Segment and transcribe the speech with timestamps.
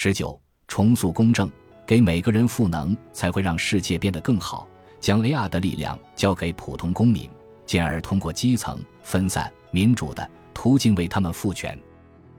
[0.00, 1.50] 十九，重塑公正，
[1.84, 4.64] 给每个人赋能，才会让世界变得更好。
[5.00, 7.28] 将 AI 的力量交给普通公民，
[7.66, 11.76] 进而通过基层、分散、民主的途径为他们赋权。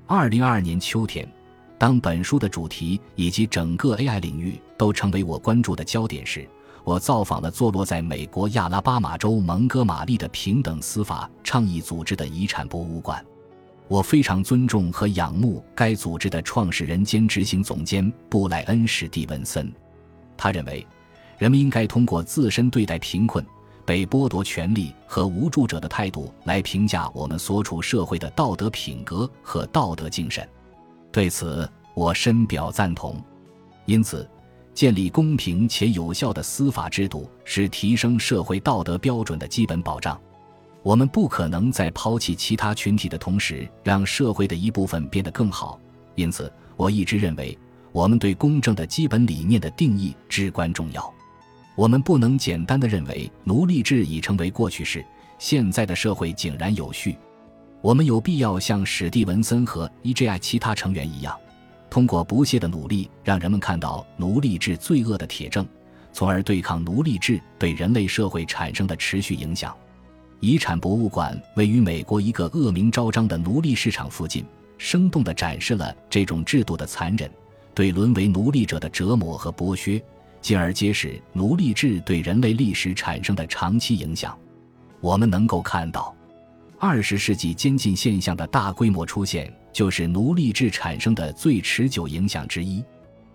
[0.08, 1.30] 二零二二年秋天，
[1.78, 6.50] 当本书的主题以及整个 AI 领域都成为我关注的焦点时，
[6.86, 13.22] 我造访了坐落在美国亚拉巴马州蒙哥马利的平等司法倡议组织的遗产博物馆。
[13.90, 19.70] 我非常尊重和仰慕该组织的创始人兼执行总监布莱恩·史蒂文森。
[20.38, 20.86] 他认为，
[21.40, 23.44] 人们应该通过自身对待贫困、
[23.84, 30.48] 被剥夺权利和无助者的态度来评价我们所处社会的道德品格和道德精神。
[31.12, 33.20] 对此，我深表赞同。
[33.86, 34.30] 因此，
[34.72, 40.22] 建立公平且有效的司法制度是提升社会道德标准的基本保障。
[40.82, 45.80] 我们不可能在抛弃其他群体的同时，让社会的一部分变得更好。
[46.16, 47.58] 因此，我一直认为，
[47.92, 51.14] 我们对公正的基本理念的定义至关重要。
[51.76, 55.06] 我们不能简单的认为奴隶制已成为过去式，
[55.38, 57.18] 现在的社会井然有序。
[57.82, 61.38] 我们有必要像史蒂文森和 E.G.I 其他成员一样，
[61.90, 65.66] 通过不懈的努力，让人们看到奴隶制罪恶的铁证，
[66.12, 69.74] 从而对抗奴隶制对人类社会产生的持续影响。
[70.40, 74.46] 遗产博物馆位于美国一个恶名昭彰的奴隶市场附近，
[74.78, 77.30] 生动地展示了这种制度的残忍，
[77.74, 80.02] 对沦为奴隶者的折磨和剥削，
[80.42, 84.38] 进而揭示奴隶制对人类历史产生的长期影响。
[85.02, 86.16] 我们能够看到，
[86.78, 92.82] 二十世纪监禁现象的大规模出现，就是奴隶制产生的最持久影响之一。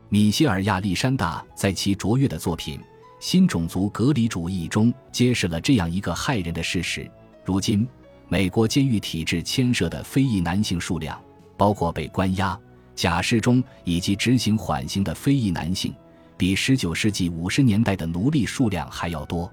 [0.09, 2.81] 米歇尔·亚历山大在其卓越的作品。
[3.25, 7.11] 新种族隔离主义中揭示了这样一个骇人的事实：
[7.43, 7.89] 如今，
[8.29, 11.19] 美国监狱体制牵涉的非裔男性数量，
[11.57, 12.61] 包括被关押、
[12.95, 15.95] 假释中以及执行缓刑的非裔男性，
[16.37, 19.51] 比19世纪50年代的奴隶数量还要多。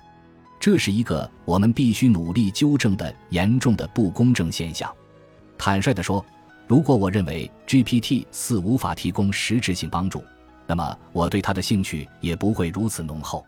[0.60, 4.94] 这是一个我们必须努力纠正的严重的不公正现象。
[5.58, 6.26] 坦率地说，
[6.68, 10.22] 如果我认为 GPT-4 无法提供实质性帮助，
[10.68, 13.46] 那么我对它的兴趣也不会如此浓厚。